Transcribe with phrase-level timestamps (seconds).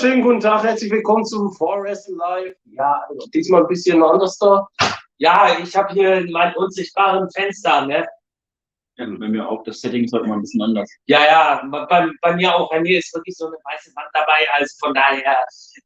[0.00, 2.56] Wunderschönen guten Tag, herzlich willkommen zum Forest Live.
[2.64, 3.02] Ja,
[3.34, 4.66] diesmal ein bisschen anders da.
[5.18, 8.06] Ja, ich habe hier meinen unsichtbaren Fenster, ne?
[8.96, 10.90] Ja, bei mir auch, das Setting ist heute mal ein bisschen anders.
[11.04, 12.70] Ja, ja, bei, bei mir auch.
[12.70, 15.36] Bei mir ist wirklich so eine weiße Wand dabei, also von daher.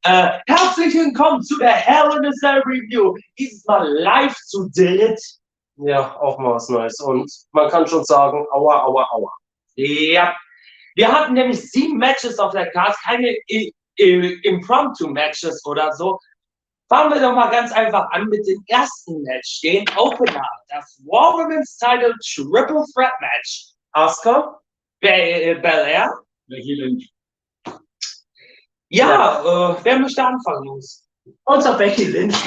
[0.04, 3.16] Äh, herzlich willkommen zu der Hell in a Cell Review.
[3.36, 5.20] Dieses Mal live zu dritt.
[5.74, 7.00] Ja, auch mal was Neues.
[7.00, 9.32] Und man kann schon sagen, aua, aua, aua.
[9.74, 10.36] Ja,
[10.94, 16.18] wir hatten nämlich sieben Matches auf der Card, keine I Impromptu-Matches oder so.
[16.88, 21.32] Fangen wir doch mal ganz einfach an mit dem ersten Match, den Opener, das War
[21.34, 23.70] Women's Title Triple Threat Match.
[23.92, 24.60] Asuka,
[25.00, 26.12] Be Belair.
[26.46, 27.10] Becky Lynch.
[28.90, 29.72] Ja, ja.
[29.72, 31.08] Äh, wer möchte anfangen, Jungs?
[31.44, 32.36] Unser Becky Lynch.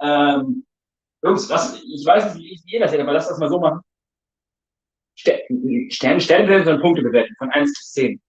[0.00, 0.66] ähm,
[1.22, 3.80] Jungs, lass, ich weiß nicht, wie jeder seht, aber lass das mal so machen.
[5.14, 8.20] Stern, Sternbewertung und Punkte bewerten von 1 bis 10.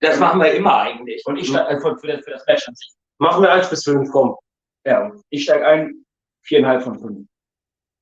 [0.00, 1.24] Das machen wir immer eigentlich.
[1.26, 2.92] Und ich steige äh, für, das, für das Match an sich.
[3.18, 4.36] Machen wir 1 bis 5, komm.
[4.84, 6.04] Ja, ich steige ein,
[6.46, 7.28] 4,5 von 5.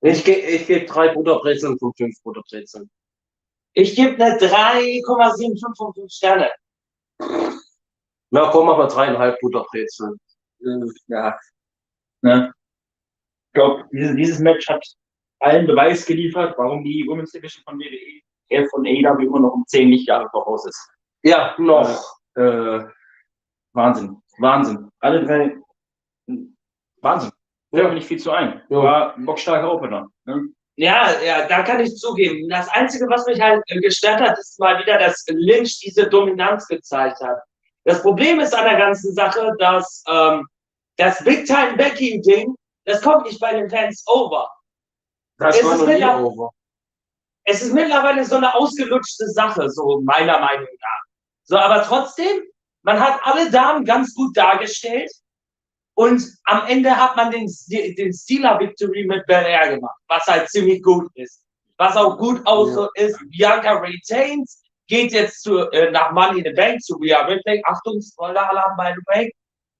[0.04, 2.90] Ich, ge ich gebe 3 Butterbrezeln von 5 Butterbrezeln.
[3.74, 6.50] Ich gebe eine 3,75 von 5 Sterne.
[8.30, 10.18] Na komm, wir 3,5 Butterbrezeln.
[11.08, 11.38] Ja.
[12.22, 12.52] Ne?
[13.48, 14.84] Ich glaube, dieses, dieses Match hat
[15.40, 19.88] allen Beweis geliefert, warum die Women's Division von WWE von AEW immer noch um 10
[19.88, 20.90] Lichtjahre voraus ist.
[21.22, 22.18] Ja, noch.
[22.36, 22.88] Äh, äh,
[23.72, 24.22] Wahnsinn.
[24.38, 24.90] Wahnsinn.
[25.00, 25.56] Alle drei.
[27.00, 27.30] Wahnsinn.
[27.72, 28.62] Ja, bin ich viel zu ein.
[28.68, 28.82] Ja.
[28.82, 30.08] War ein bockstarker Opener.
[30.24, 30.48] Ne?
[30.76, 32.48] Ja, ja, da kann ich zugeben.
[32.48, 37.20] Das Einzige, was mich halt gestört hat, ist mal wieder, dass Lynch diese Dominanz gezeigt
[37.20, 37.38] hat.
[37.84, 40.46] Das Problem ist an der ganzen Sache, dass ähm,
[40.96, 42.54] das Big Time Becky Ding,
[42.84, 44.48] das kommt nicht bei den Fans over.
[45.38, 46.50] Das Es war ist noch nie over.
[47.44, 51.02] Es ist mittlerweile so eine ausgelutschte Sache, so meiner Meinung nach.
[51.44, 52.42] So, aber trotzdem,
[52.82, 55.10] man hat alle Damen ganz gut dargestellt
[55.94, 60.82] und am Ende hat man den, den Steeler Victory mit Belair gemacht, was halt ziemlich
[60.82, 61.44] gut ist.
[61.76, 66.52] Was auch gut aussieht, ist, Bianca retains, geht jetzt zu, äh, nach Money in the
[66.52, 67.62] Bank zu Rhea Ripley.
[67.66, 69.34] Achtung, Spoiler-Alarm, by the way.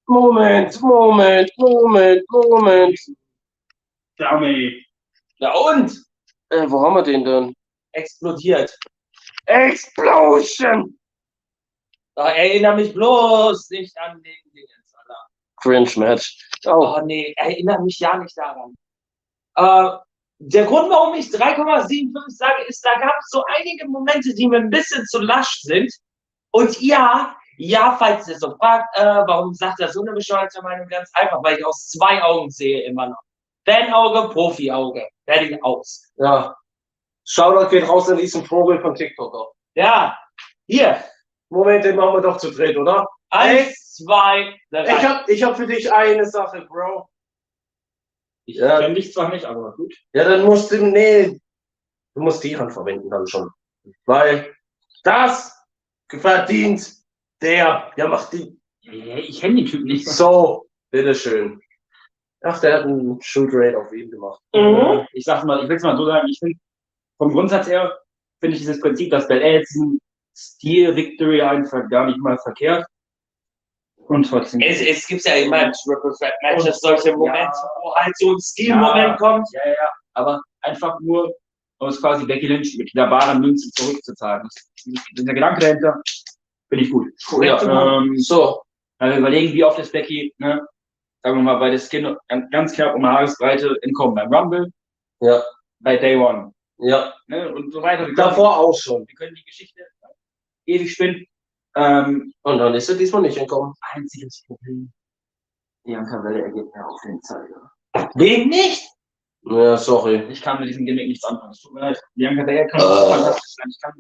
[0.06, 2.98] Moment, Moment, Moment, Moment.
[4.18, 4.72] Dame.
[5.38, 5.92] Ja, und
[6.50, 7.54] Äh, wo haben wir den denn?
[7.92, 8.76] explodiert.
[9.46, 10.98] Explosion!
[12.16, 15.26] Erinnere mich bloß nicht an den Dingens, Alter.
[15.62, 16.48] Cringe Match.
[16.66, 18.74] Oh, Oh nee, erinnere mich ja nicht daran.
[19.56, 19.98] Äh,
[20.38, 24.58] der Grund, warum ich 3,75 sage, ist, da gab es so einige Momente, die mir
[24.58, 25.92] ein bisschen zu lasch sind.
[26.50, 30.88] Und ja, ja, falls ihr so fragt, äh, warum sagt er so eine bescheuerte Meinung?
[30.88, 33.20] Ganz einfach, weil ich aus zwei Augen sehe immer noch.
[33.64, 35.08] Fanauge, Profi-Auge.
[35.24, 36.10] Fertig aus.
[36.16, 36.54] ja.
[37.24, 39.54] Shoutout geht raus an diesen Vogel von TikTok.
[39.74, 40.18] Ja,
[40.66, 41.04] hier.
[41.52, 43.06] Moment, den machen wir doch zu dritt, oder?
[43.30, 44.84] Eins, zwei, drei.
[44.84, 47.08] Ich hab, ich hab für dich eine Sache, Bro.
[48.46, 48.80] Ich Ja.
[48.80, 49.94] kenne dich zwar nicht, aber gut.
[50.14, 51.38] Ja, dann musst du, nee,
[52.14, 53.50] du musst die Hand verwenden dann schon.
[54.06, 54.54] Weil
[55.04, 55.56] das
[56.08, 56.90] verdient
[57.40, 60.08] der, der macht die Ich kenne den Typ nicht.
[60.08, 61.60] so, bitteschön.
[62.44, 64.40] Ach, der hat einen Shoot Rate auf ihn gemacht.
[64.54, 65.06] Mhm.
[65.12, 66.58] Ich sag mal, ich will es mal so sagen, ich finde,
[67.18, 67.96] vom Grundsatz her,
[68.40, 69.76] finde ich dieses Prinzip, dass Belair jetzt
[70.32, 72.86] diesen Stil-Victory einfach gar nicht mal verkehrt.
[73.96, 74.60] Und trotzdem.
[74.60, 77.16] Es, es gibt ja immer in Triple Threat Matches solche ja.
[77.16, 79.46] Momente, wo halt so ein Stil-Moment kommt.
[79.52, 79.90] Ja, ja, ja.
[80.14, 81.32] Aber einfach nur,
[81.78, 84.42] um es quasi Becky Lynch mit der baren Münze zurückzuzahlen.
[84.42, 86.02] Das, dieser Gedanke dahinter
[86.68, 87.08] finde ich gut.
[87.42, 88.60] Ja, Ähm, so.
[88.98, 90.60] also überlegen, wie oft ist Becky, ne,
[91.22, 92.16] sagen wir mal, bei der Skin
[92.50, 94.14] ganz knapp um Haaresbreite entkommen.
[94.16, 94.68] Beim Rumble,
[95.20, 95.42] Ja,
[95.78, 96.52] bei Day One.
[96.78, 97.14] ja.
[97.28, 98.12] Ne, und so weiter.
[98.16, 99.06] Davor auch schon.
[99.06, 99.80] wir können die Geschichte
[100.66, 101.24] ewig spinnen.
[101.76, 103.72] Ähm, Und dann ist er diesmal nicht entkommen.
[103.94, 104.92] einziges Problem.
[105.84, 107.70] Bianca Belair geht mir auf den Zeiger.
[108.14, 108.88] Wen nicht?
[109.44, 110.26] Ja, sorry.
[110.30, 111.50] Ich kann mit diesem Gimmick nichts anfangen.
[111.52, 112.00] Es tut mir leid.
[112.14, 112.84] Bianca Belair kann Äh.
[113.10, 113.66] fantastisch sein.
[113.68, 113.92] Ich kann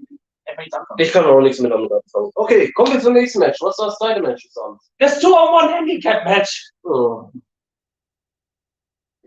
[0.46, 1.00] einfach nichts anfangen.
[1.00, 2.30] Ich kann auch nichts mit damit anfangen.
[2.36, 3.58] Okay, kommen wir zum nächsten Match.
[3.62, 4.78] Was war das zweite Match zusammen?
[4.98, 6.70] Das 2-on-1 Handicap Match.
[6.84, 7.30] Oh.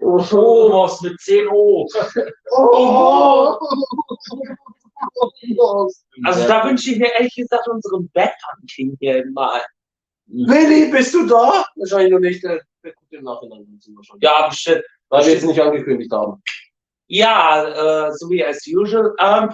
[0.02, 1.88] Omos mit 10 O.
[2.58, 3.58] Oh.
[6.24, 9.62] Also da wünsche ich mir ehrlich gesagt unseren Batman King hier mal.
[10.28, 11.66] Willi, bist du da?
[11.76, 12.44] Wahrscheinlich noch nicht.
[12.44, 13.66] Der der guckt im Nachhinein.
[13.68, 14.04] wir.
[14.22, 14.84] Ja, bestimmt.
[15.10, 16.42] Weil wir jetzt nicht angekündigt haben.
[17.08, 19.14] Ja, äh, so wie as usual.
[19.20, 19.50] Ähm,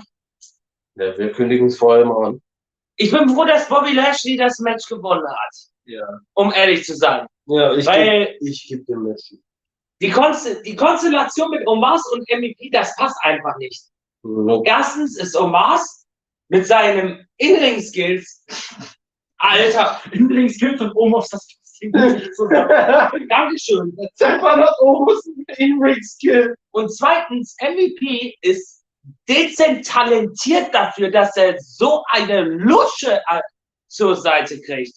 [0.95, 2.41] Ja, wir kündigen es vorher mal an.
[2.97, 5.55] ich bin froh, dass Bobby Lashley das Match gewonnen hat.
[5.85, 6.05] Ja.
[6.33, 7.25] Um ehrlich zu sein.
[7.47, 9.33] Ja, ich Weil- geb, ich geb dem Match.
[10.01, 13.81] Die, Konst die Konstellation mit Omas und MVP, das passt einfach nicht.
[14.65, 16.05] Erstens ist Omas
[16.49, 18.45] mit seinem In-Ring-Skills
[19.41, 21.47] Alter, Übrigens gilt von Omos das
[22.35, 23.27] zusammen.
[23.29, 23.97] Dankeschön.
[24.15, 25.27] Stefan hat Obus
[25.57, 26.55] In-Ring-Skill.
[26.71, 28.83] Und zweitens, MVP ist
[29.27, 33.41] dezent talentiert dafür, dass er so eine Lusche äh,
[33.87, 34.95] zur Seite kriegt.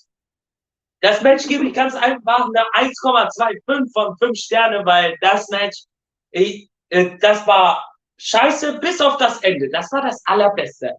[1.00, 5.84] Das Match gebe ich ganz einfach eine 1,25 von 5 Sterne, weil das Match,
[6.32, 7.82] ich, äh, das war
[8.18, 9.68] scheiße bis auf das Ende.
[9.70, 10.94] Das war das Allerbeste.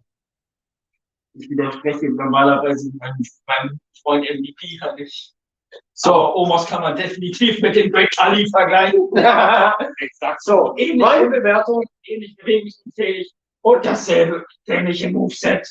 [1.34, 3.16] Ich widerspreche normalerweise meinem,
[3.46, 5.32] meinem Freund MVP kann ich.
[5.92, 9.00] So, Omos kann man definitiv mit dem Great Khali vergleichen.
[9.98, 10.74] Exakt so.
[10.78, 13.30] Ähnlich, Meine Bewertung, ähnlich bewegungsfähig
[13.62, 15.68] und dasselbe dämliche Moveset.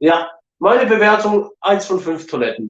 [0.00, 2.68] ja, meine Bewertung 1 von 5 Toiletten.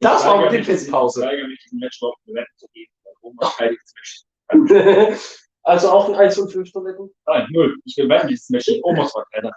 [0.00, 1.22] Das war die Ich Pisspause.
[1.22, 2.92] weigere mich, diesen Match überhaupt bewerten zu geben.
[3.04, 5.43] weil Omos heiliges Match.
[5.64, 7.12] Also auch ein 1 von 5 Toiletten?
[7.26, 7.76] Nein, null.
[7.84, 8.84] Ich bewerte dieses Match nicht.
[8.84, 9.50] Omos war keiner.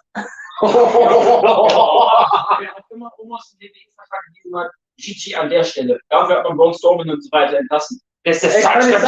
[0.62, 0.70] Wer
[2.76, 6.00] auch immer Omos in WWE-Vertrag gegeben hat, GG an der Stelle.
[6.10, 8.02] Dafür hat man Strowman und so weiter entlassen.
[8.24, 9.02] Das ist das sagen, Check wer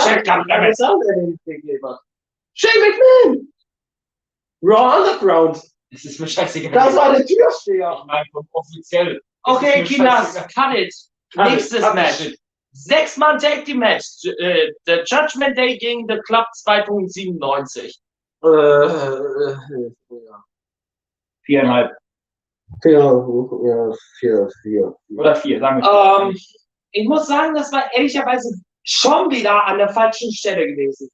[1.89, 1.99] hat?
[2.53, 3.53] Shane McMahon!
[4.61, 5.63] Raw Underground!
[5.91, 6.71] Es ist mir scheißegal.
[6.71, 7.97] Das war der Türsteher!
[7.99, 9.19] ich meine, vom offiziell.
[9.43, 10.47] Okay, scheißegal.
[10.53, 10.93] cut it.
[11.35, 12.35] Nächstes Match.
[12.83, 14.25] Sechs Mann Tag Team Match.
[14.39, 17.93] Äh, The Judgment Day gegen The Club 2.97.
[18.41, 20.43] Äh, äh, ja.
[21.43, 21.91] Viereinhalb.
[22.81, 24.95] Vier, ja, vier, vier.
[25.17, 26.27] Oder vier, sagen wir.
[26.29, 26.37] Ähm,
[26.91, 31.09] ich muss sagen, das war ehrlicherweise schon wieder an der falschen Stelle gewesen.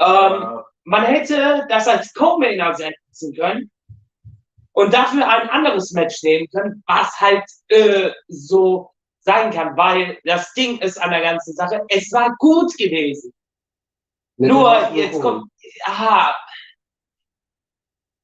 [0.00, 3.70] Ähm, man hätte das als Co-Main setzen können
[4.72, 8.89] und dafür ein anderes Match nehmen können, was halt äh, so
[9.20, 13.32] sein kann, weil das Ding ist an der ganzen Sache, es war gut gewesen.
[14.36, 15.50] Mit Nur jetzt kommt,
[15.84, 16.34] aha,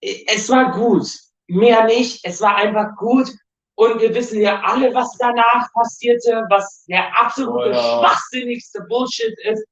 [0.00, 1.08] es war gut,
[1.46, 3.30] mehr nicht, es war einfach gut
[3.76, 7.98] und wir wissen ja alle, was danach passierte, was der absolute Oh ja.
[7.98, 9.66] schwachsinnigste Bullshit ist.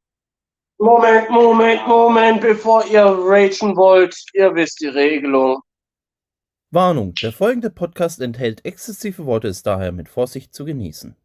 [0.79, 5.63] Moment, Moment, Moment, bevor ihr ragen wollt, ihr wisst die Regelung.
[6.75, 11.17] Warnung: Der folgende Podcast enthält exzessive Worte, ist daher mit Vorsicht zu genießen.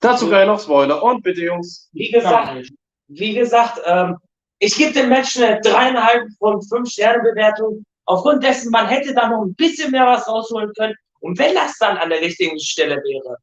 [0.00, 1.02] Dazu gleich noch Spoiler.
[1.02, 1.88] Und bitte, Jungs.
[1.92, 2.70] Wie gesagt,
[3.06, 4.16] wie gesagt, ähm,
[4.58, 7.84] ich gebe dem Match eine dreieinhalb von fünf Sterne Bewertung.
[8.06, 10.94] Aufgrund dessen, man hätte da noch ein bisschen mehr was rausholen können.
[11.20, 13.36] Und wenn das dann an der richtigen Stelle wäre,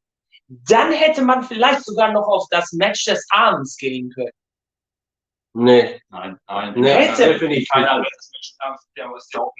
[0.67, 4.31] dann hätte man vielleicht sogar noch auf das Match des Abends gehen können.
[5.59, 6.01] Nee.
[6.09, 6.73] Nein, nein.
[6.75, 7.23] Nee, Hätte.
[7.23, 7.67] In definitiv.
[7.69, 8.07] keiner Welt
[8.59, 9.53] abends, der ist ja auch.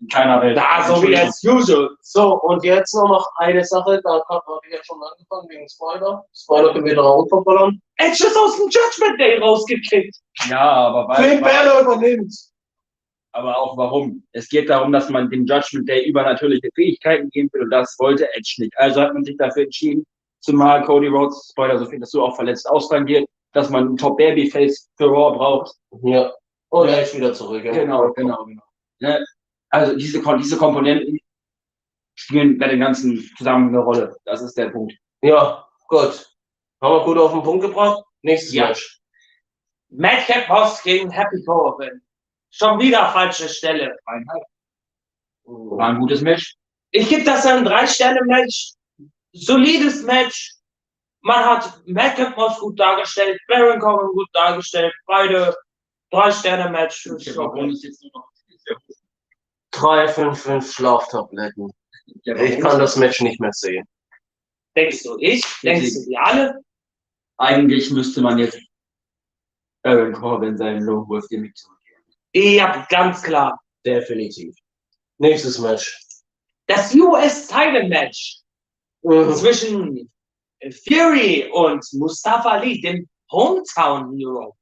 [0.00, 0.56] In keiner Welt.
[0.56, 1.90] Da, so wie as usual.
[2.02, 6.24] So, und jetzt noch noch eine Sache, da habe ich ja schon angefangen wegen Spoiler.
[6.34, 7.80] Spoiler können wir da auch verballern.
[7.96, 10.14] Edge ist aus dem Judgment Day rausgekickt.
[10.48, 12.34] Ja, aber weil, weil, Balor übernimmt.
[13.32, 14.22] aber auch warum?
[14.32, 18.28] Es geht darum, dass man dem Judgment Day übernatürliche Fähigkeiten geben will und das wollte
[18.34, 18.72] Edge nicht.
[18.76, 20.04] Also hat man sich dafür entschieden,
[20.40, 24.16] zumal Cody Rhodes, Spoiler, so viel, dass du auch verletzt ausrangiert, dass man einen Top
[24.16, 25.74] Babyface für Raw braucht.
[26.02, 26.32] Ja.
[26.68, 27.64] Und er ist wieder zurück.
[27.64, 27.72] ja.
[27.72, 28.62] Genau, genau, genau.
[29.00, 29.24] Ne?
[29.70, 31.18] Also diese, diese Komponenten
[32.14, 34.16] spielen bei dem Ganzen zusammen eine Rolle.
[34.24, 34.94] Das ist der Punkt.
[35.22, 36.26] Ja, gut.
[36.80, 38.02] Haben wir gut auf den Punkt gebracht.
[38.22, 38.68] Nächstes Ja.
[38.68, 39.00] Match.
[39.90, 42.00] Madcap Moss gegen Happy Corbin.
[42.50, 43.96] Schon wieder falsche Stelle.
[45.44, 46.54] War ein gutes Match.
[46.92, 48.72] Ich gebe das ein Drei-Sterne-Match.
[49.32, 50.54] Solides Match.
[51.22, 54.94] Man hat Madcap Moss gut dargestellt, Baron Corbin gut dargestellt.
[55.06, 55.54] Beide
[56.10, 57.04] Drei-Sterne-Match.
[57.04, 58.28] Der Baron ist jetzt nur noch.
[59.70, 61.70] Drei, fünf, fünf Schlaftabletten.
[62.26, 63.86] Der Ich kann das Match nicht mehr sehen.
[64.76, 65.44] Denkst du ich?
[65.62, 66.60] Denkst du wir alle?
[67.38, 68.58] Eigentlich müsste man jetzt
[69.82, 72.02] Baron Corbin seinen Low Wolf Gimmick zurückgeben.
[72.34, 73.60] Ja, ganz klar.
[73.86, 74.54] Definitiv.
[75.18, 75.98] Nächstes Match.
[76.66, 78.38] Das US-Title-Match
[79.02, 79.34] Mhm.
[79.34, 80.10] zwischen
[80.86, 84.56] Fury und Mustafa Ali, dem Hometown Hero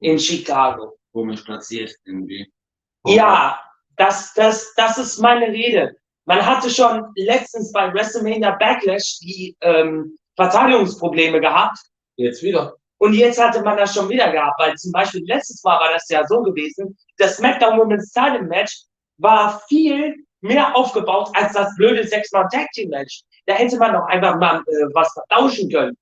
[0.00, 0.98] in Chicago.
[1.12, 2.50] Komisch platziert irgendwie.
[3.06, 3.60] Ja,
[3.96, 5.96] das, das, das ist meine Rede.
[6.26, 11.78] Man hatte schon letztens bei WrestleMania Backlash die ähm, Verteidigungsprobleme gehabt
[12.16, 12.74] Jetzt wieder.
[12.98, 16.08] und jetzt hatte man das schon wieder gehabt, weil zum Beispiel letztes Mal war das
[16.08, 18.82] ja so gewesen, das SmackDown Women's Title Match
[19.18, 23.22] war viel mehr aufgebaut als das blöde Sechs-Mann Tag Team Match.
[23.46, 25.96] Da hätte man doch einfach mal äh, was vertauschen können.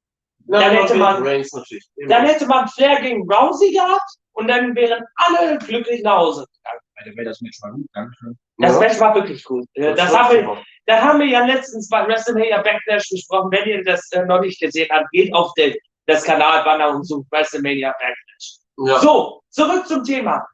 [0.46, 1.84] Ja, Dann hätte natürlich man- Reigns natürlich.
[2.08, 6.80] Dann hätte man Flair gegen Rousey gehabt und dann wären alle glücklich nach Hause gegangen.
[7.06, 8.38] Der Welt das Match war gut, Dankeschön.
[8.58, 8.78] Das Ja.
[8.80, 9.64] Match war wirklich gut.
[9.74, 13.50] Äh, Das, haben wir, das haben wir ja letztens bei WrestleMania Backlash besprochen.
[13.50, 15.74] Wenn ihr das äh, noch nicht gesehen habt, geht auf den,
[16.06, 18.56] das Kanalbanner und sucht WrestleMania Backlash.
[18.86, 18.98] Ja.
[19.00, 20.46] So, zurück zum Thema.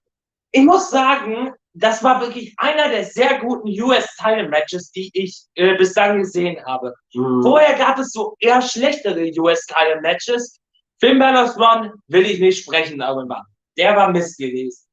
[0.52, 6.18] Ich muss sagen, das war wirklich einer der sehr guten US-Title-Matches, die ich äh, bislang
[6.18, 6.94] gesehen habe.
[7.14, 7.42] Mhm.
[7.42, 10.58] Vorher gab es so eher schlechtere US-Title-Matches.
[10.98, 13.42] Finn Balor's Run will ich nicht sprechen darüber.
[13.76, 14.86] Der war Mist gewesen.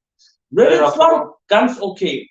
[0.56, 0.98] Riddles.
[0.98, 2.30] Run, ganz okay.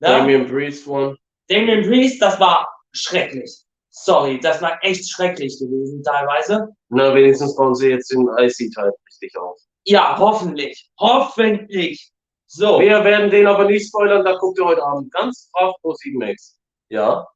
[0.00, 0.08] Ne?
[0.08, 1.16] Damien Priest one.
[1.48, 3.50] Damien Priest, das war schrecklich.
[3.90, 6.68] Sorry, das war echt schrecklich gewesen teilweise.
[6.90, 9.58] Na, wenigstens bauen sie jetzt den IC-Teil richtig auf.
[9.84, 10.90] Ja, hoffentlich.
[10.98, 12.12] Hoffentlich.
[12.46, 12.80] So.
[12.80, 16.18] Wir werden den aber nicht spoilern, da guckt ihr heute Abend ganz brav pro 7
[16.18, 16.58] Max.
[16.88, 17.26] Ja.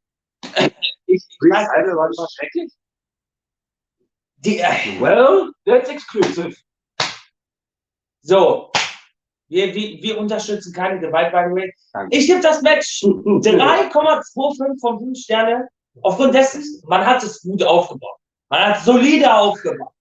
[1.07, 2.73] Ich, Priest Idol war das schrecklich?
[4.37, 6.57] die, äh, Well, that's exclusive.
[8.23, 8.71] so.
[9.49, 11.75] Wir, wir, wir unterstützen keine Gewalt, by the way.
[11.93, 12.17] Danke.
[12.17, 15.69] Ich gebe das Match 3,25 von 5 Sterne.
[16.03, 18.19] Aufgrund dessen, man hat es gut aufgebaut.
[18.49, 19.93] Man hat solide aufgebaut.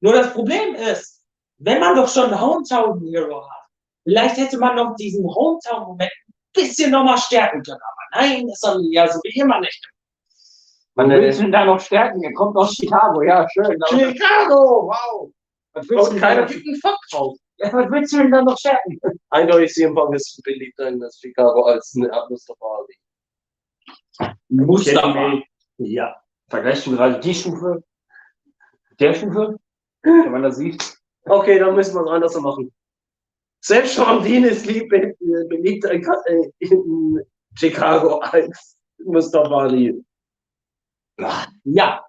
[0.00, 1.24] Nur das Problem ist,
[1.58, 3.61] wenn man doch schon einen Hometown Hero hat,
[4.04, 7.80] vielleicht hätte man noch diesen Hometown-Moment ein bisschen nochmal stärken können.
[7.80, 9.88] Aber nein, das soll ja so wie immer nicht.
[10.94, 12.22] Man will ihn da noch stärken.
[12.22, 13.22] Er kommt aus Chicago.
[13.22, 13.78] Ja, schön.
[13.88, 15.30] Chicago, wow.
[15.72, 17.36] was willst du Und denn keiner da- gibt einen Fuck drauf.
[17.56, 18.98] Ja, was willst du denn da noch stärken?
[19.30, 24.32] Eindeutig CM Punk ist beliebter in das Chicago als ein Mustafa Ali.
[24.48, 25.40] Mustafa.
[25.78, 26.16] Ja.
[26.48, 27.82] Vergleichst du gerade die Stufe?
[29.00, 29.56] Der Stufe?
[30.02, 30.98] Wenn man das sieht.
[31.24, 32.72] Okay, dann müssen wir es anders machen.
[33.64, 35.14] Selbst Sean ist lieb, äh,
[35.48, 37.20] beliebter in, äh, in
[37.54, 40.02] Chicago als Mustafa Ali.
[41.64, 42.04] Ja.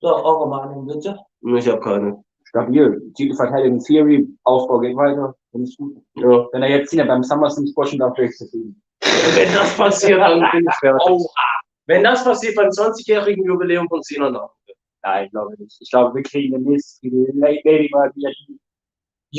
[0.00, 1.18] So, eure Meinung bitte.
[1.56, 2.24] Ich habe keine.
[2.44, 3.12] Stabil.
[3.16, 4.28] Titelverteidigung Theory.
[4.44, 5.34] Aufbau geht weiter.
[5.52, 6.46] Ja.
[6.52, 8.80] Wenn er jetzt ihn beim SummerSlam squashen darf, wäre ich zufrieden.
[9.00, 11.02] Wenn das passiert, dann bin ich fertig.
[11.04, 11.26] Oh,
[11.86, 14.00] Wenn das passiert beim 20-jährigen Jubiläum von
[14.32, 14.50] nach.
[15.02, 15.76] Nein, glaube ich nicht.
[15.80, 18.30] Ich glaube, wir kriegen demnächst die Lady mal wieder.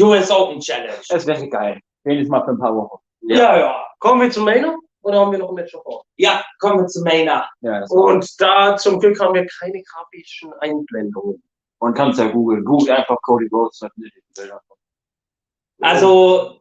[0.01, 0.99] US Open Challenge.
[1.09, 1.79] Das wäre geil.
[2.03, 2.97] Wenigstens mal für ein paar Wochen.
[3.21, 3.85] Ja, ja.
[3.99, 6.03] Kommen wir zum Mainer oder haben wir noch ein Match davor?
[6.17, 7.47] Ja, kommen wir zu Maynard.
[7.61, 11.41] Ja, Und da zum Glück haben wir keine grafischen Einblendungen.
[11.79, 12.63] Man kann es ja googeln.
[12.65, 13.79] Google einfach Cody Rhodes.
[13.79, 14.61] dann findet ihr die Bilder.
[15.81, 16.59] Also,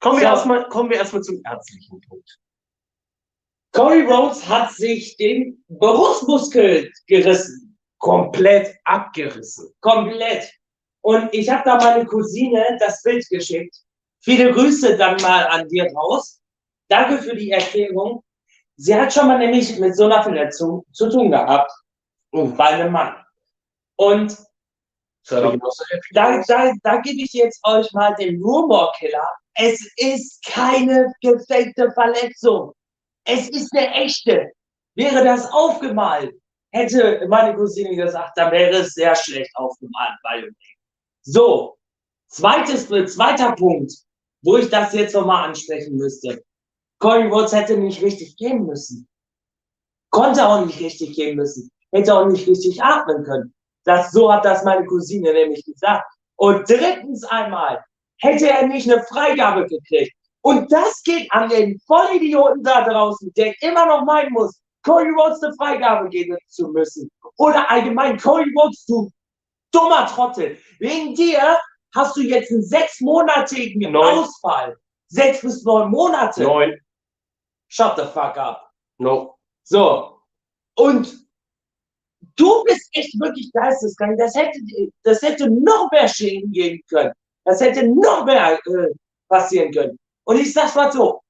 [0.00, 0.26] kommen wir So.
[0.26, 2.38] erstmal kommen wir erstmal zum ärztlichen Punkt.
[3.72, 7.76] Cody Rhodes hat sich den Brustmuskel gerissen.
[7.98, 9.74] Komplett abgerissen.
[9.80, 10.48] Komplett.
[11.04, 13.76] Und ich habe da meine Cousine das Bild geschickt.
[14.22, 16.40] Viele Grüße dann mal an dir raus.
[16.88, 18.24] Danke für die Erklärung.
[18.76, 21.70] Sie hat schon mal nämlich mit so einer Verletzung zu tun gehabt.
[22.32, 23.22] Bei einem Mann.
[23.96, 24.34] Und
[25.28, 29.28] da, da, da gebe ich jetzt euch mal den Rumor-Killer.
[29.56, 32.72] Es ist keine gefakte Verletzung.
[33.26, 34.50] Es ist eine echte.
[34.94, 36.34] Wäre das aufgemalt,
[36.72, 40.18] hätte meine Cousine gesagt, dann wäre es sehr schlecht aufgemalt.
[40.22, 40.73] The way.
[41.24, 41.76] So,
[42.28, 43.92] zweites, zweiter Punkt,
[44.42, 46.42] wo ich das jetzt nochmal ansprechen müsste.
[46.98, 49.08] Corey Woods hätte nicht richtig gehen müssen.
[50.10, 51.70] Konnte auch nicht richtig gehen müssen.
[51.92, 53.54] Hätte auch nicht richtig atmen können.
[53.84, 56.04] Das, so hat das meine Cousine nämlich gesagt.
[56.36, 57.82] Und drittens einmal,
[58.20, 60.12] hätte er nicht eine Freigabe gekriegt.
[60.42, 65.42] Und das geht an den Vollidioten da draußen, der immer noch meinen muss, Cody Rhodes
[65.42, 67.10] eine Freigabe geben zu müssen.
[67.38, 69.10] Oder allgemein, Cody Rhodes, du
[69.74, 70.58] dummer Trottel.
[70.78, 71.58] Wegen dir
[71.94, 74.18] hast du jetzt einen sechsmonatigen Neun.
[74.18, 74.76] Ausfall.
[75.08, 76.42] Sechs bis neun Monate.
[76.42, 76.78] Neun.
[77.68, 78.70] Shut the fuck up.
[78.98, 79.36] No.
[79.64, 80.20] So.
[80.76, 81.14] Und
[82.36, 84.18] du bist echt wirklich geisteskrank.
[84.18, 84.58] Das hätte,
[85.02, 87.12] das hätte noch mehr Schäden geben können.
[87.44, 88.94] Das hätte noch mehr äh,
[89.28, 89.98] passieren können.
[90.24, 91.20] Und ich sag's mal so.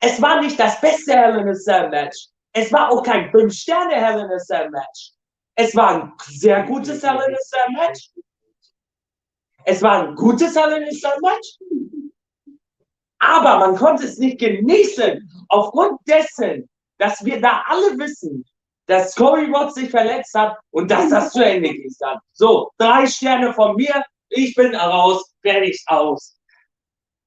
[0.00, 2.28] Es war nicht das beste Hell in a Cell Match.
[2.52, 5.12] Es war auch kein 5-Sterne Hell in a Cell Match.
[5.60, 8.10] Es war ein sehr gutes Hell in a Cell Match.
[9.64, 11.58] Es war ein gutes Hell in a Cell Match.
[13.18, 18.44] Aber man konnte es nicht genießen, aufgrund dessen, dass wir da alle wissen,
[18.86, 22.20] dass Corey Rhodes sich verletzt hat und dass das zu Ende geht dann.
[22.34, 26.38] So, drei Sterne von mir, ich bin raus, fertig aus.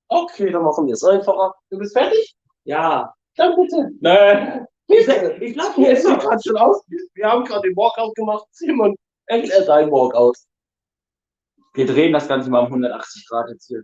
[0.07, 1.53] Okay, dann machen wir es einfacher.
[1.69, 2.33] Du bist fertig?
[2.63, 3.89] Ja, Dann bitte.
[3.99, 4.65] Nö.
[4.91, 5.07] Ich,
[5.41, 6.83] ich bleib hier gerade schon aus.
[7.13, 8.45] Wir haben gerade den Walkout gemacht.
[8.51, 8.95] Simon,
[9.25, 10.35] erklär dein Walkout.
[11.73, 13.83] Wir drehen das Ganze mal um 180 Grad jetzt hier.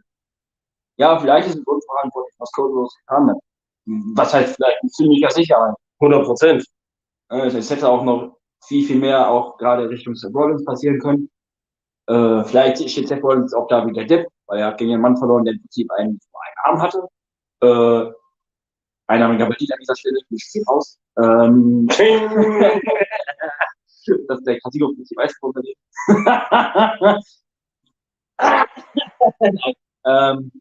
[0.97, 3.37] Ja, vielleicht ist es unverantwortlich, was Cody Rhodes getan hat.
[4.15, 5.75] Was heißt vielleicht ein ziemlicher Sicherheit.
[5.99, 6.65] 100 Prozent.
[7.29, 11.29] Es hätte auch noch viel, viel mehr auch gerade Richtung Seth Rollins passieren können.
[12.07, 15.17] Äh, vielleicht steht Seth Rollins auch da wieder Dip, weil er hat gegen einen Mann
[15.17, 17.07] verloren, der im Prinzip einen, einen Arm hatte.
[17.61, 18.11] Äh,
[19.07, 20.99] einnahmiger Bandit an dieser Stelle, ich sieht aus.
[21.17, 21.87] Ähm,
[24.27, 25.53] das ist der Casino-Prinzip Eisprung
[30.05, 30.51] ähm,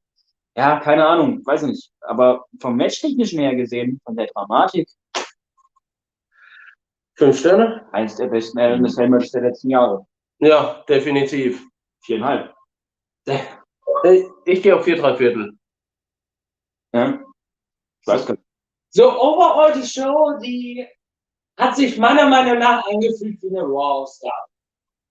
[0.57, 1.93] Ja, keine Ahnung, weiß ich nicht.
[2.00, 4.88] Aber vom Matchtechnischen her gesehen, von der Dramatik,
[7.19, 7.87] Fünf Sterne?
[7.93, 10.07] eins der besten Cell Matches der letzten Jahre.
[10.38, 11.66] Ja, definitiv.
[12.05, 12.55] Viereinhalb.
[14.05, 15.57] Ich, ich gehe auf vier, drei Viertel.
[16.92, 17.18] Ja.
[18.01, 18.45] Ich weiß gar nicht.
[18.90, 20.87] So, overall die Show, die
[21.59, 24.46] hat sich meiner Meinung nach angefühlt wie eine Raw-Star.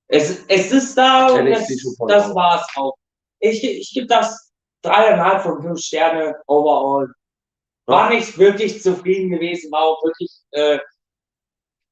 [0.08, 2.08] Es, es ist da und 2.0.
[2.08, 2.96] das war's auch.
[3.40, 7.12] Ich, ich gebe das dreieinhalb von fünf Sterne overall.
[7.88, 10.80] War nicht wirklich zufrieden gewesen, war auch wirklich, äh,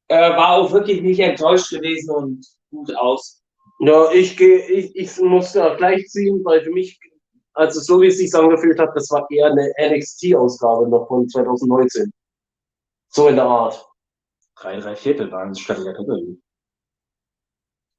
[0.08, 3.42] äh, war auch wirklich nicht enttäuscht gewesen und gut aus.
[3.80, 7.00] Ja, ich gehe, ich, ich muss da gleich ziehen, weil für mich,
[7.54, 12.12] also so wie es sich angefühlt hat, das war eher eine NXT-Ausgabe noch von 2019.
[13.10, 13.86] So in der Art.
[14.56, 16.38] Drei, drei Viertel waren es statt der Doppel.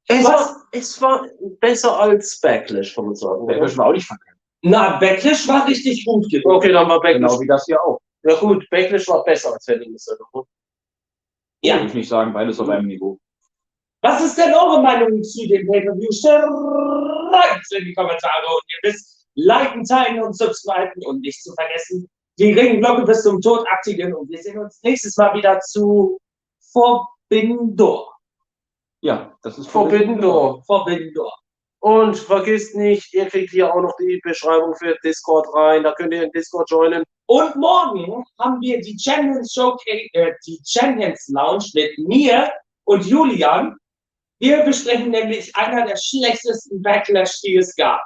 [0.06, 1.26] Es war, es war
[1.60, 3.42] besser als Backlash, kann man sagen.
[3.42, 3.76] Oder?
[3.76, 4.36] war auch nicht verkehrt.
[4.62, 6.50] Na, Backlash war richtig gut gewesen.
[6.50, 7.30] Okay, dann war Backlash.
[7.30, 8.00] Genau wie das hier auch.
[8.22, 9.82] Ja gut, Backlash war besser als Cell.
[10.32, 10.46] oder?
[11.62, 11.76] Ja.
[11.76, 13.18] Würde ich nicht sagen, beides auf einem Niveau.
[14.02, 16.12] Was ist denn eure Meinung zu dem Pay-Per-View?
[16.12, 22.08] Schreibt in die Kommentare und ihr wisst, liken, teilen und subscriben und nicht zu vergessen,
[22.38, 26.18] die Ringglocke bis zum Tod aktivieren und wir sehen uns nächstes Mal wieder zu
[26.72, 28.12] Forbidden Door.
[29.02, 30.64] Ja, das ist Forbidden Door.
[30.66, 31.32] Forbidden Door.
[31.80, 35.82] Und vergisst nicht, ihr kriegt hier auch noch die Beschreibung für Discord rein.
[35.82, 37.04] Da könnt ihr in Discord joinen.
[37.26, 42.50] Und morgen haben wir die Champions Showcase, äh, die Champions Lounge mit mir
[42.84, 43.76] und Julian.
[44.40, 48.00] Wir besprechen nämlich einer der schlechtesten Backlash, die es gab.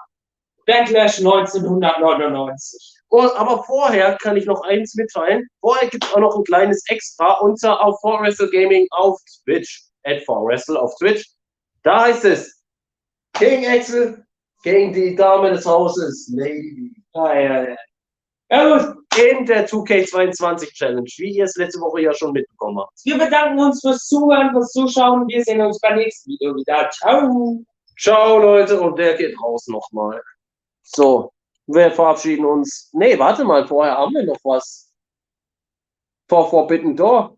[0.69, 2.99] Backlash 1999.
[3.09, 5.49] Und, aber vorher kann ich noch eins mitteilen.
[5.61, 7.39] Vorher gibt es auch noch ein kleines Extra.
[7.39, 9.83] Und zwar auf 4Wrestle Gaming auf Twitch.
[10.05, 11.25] At 4Wrestle auf Twitch.
[11.83, 12.63] Da heißt es
[13.33, 14.23] King Axel
[14.63, 16.93] gegen die Dame des Hauses, Lady.
[17.15, 17.77] Ah, ja, ja.
[18.51, 22.93] ja In der 2K22 Challenge, wie ihr es letzte Woche ja schon mitbekommen habt.
[23.05, 25.27] wir bedanken uns fürs Zuhören, fürs Zuschauen.
[25.29, 26.91] Wir sehen uns beim nächsten Video wieder.
[26.91, 27.65] Ciao.
[27.99, 30.23] Ciao, Leute, und der geht raus nochmal.
[30.95, 31.33] So,
[31.67, 32.91] wir verabschieden uns.
[32.93, 34.91] Nee, warte mal, vorher haben wir noch was.
[36.29, 37.38] Vor Forbidden Door.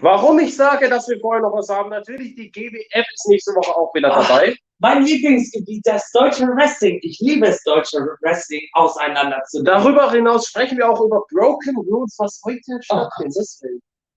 [0.00, 3.74] Warum ich sage, dass wir vorher noch was haben, natürlich, die GWF ist nächste Woche
[3.76, 4.26] auch wieder Ach.
[4.28, 4.56] dabei.
[4.78, 6.98] Mein Lieblingsgebiet, das deutsche Wrestling.
[7.02, 9.66] Ich liebe es, deutsche Wrestling auseinanderzunehmen.
[9.66, 13.36] Darüber hinaus sprechen wir auch über Broken Rules, was heute stattfindet.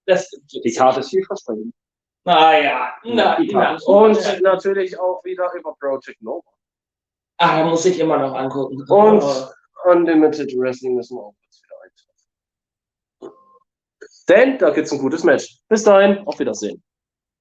[0.05, 0.65] Das stimmt.
[0.65, 1.73] Die Karte ist vielversprechend.
[2.25, 3.77] Ah ja, na, na.
[3.85, 6.41] Und natürlich auch wieder über Project Nova.
[7.37, 8.83] Ah, muss ich immer noch angucken.
[8.89, 9.47] Und Oh.
[9.85, 11.35] Unlimited Wrestling müssen wir auch.
[14.29, 15.59] Denn da gibt's ein gutes Match.
[15.69, 16.83] Bis dahin, auf Wiedersehen.